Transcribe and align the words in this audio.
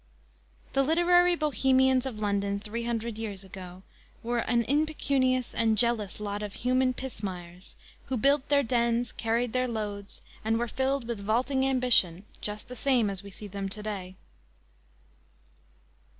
"_The 0.73 0.81
literary 0.81 1.35
bohemians 1.35 2.07
of 2.07 2.19
London 2.19 2.59
three 2.59 2.85
hundred 2.85 3.19
years 3.19 3.43
ago 3.43 3.83
were 4.23 4.39
an 4.39 4.63
impecunious 4.63 5.53
and 5.53 5.77
jealous 5.77 6.19
lot 6.19 6.41
of 6.41 6.53
human 6.55 6.95
pismires, 6.95 7.75
who 8.07 8.17
built 8.17 8.49
their 8.49 8.63
dens, 8.63 9.11
carried 9.11 9.53
their 9.53 9.67
loads, 9.67 10.23
and 10.43 10.57
were 10.57 10.67
filled 10.67 11.07
with 11.07 11.19
vaulting 11.19 11.67
ambition 11.67 12.23
just 12.41 12.67
the 12.67 12.75
same 12.75 13.11
as 13.11 13.21
we 13.21 13.29
see 13.29 13.45
them 13.45 13.69
to 13.69 13.83
day. 13.83 14.15